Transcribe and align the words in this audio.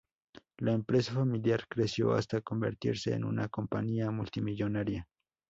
La 0.57 0.73
empresa 0.73 1.13
familiar 1.13 1.67
creció 1.69 2.13
hasta 2.13 2.41
convertirse 2.41 3.13
en 3.13 3.23
una 3.23 3.49
compañía 3.49 4.09
multimillonaria. 4.09 5.07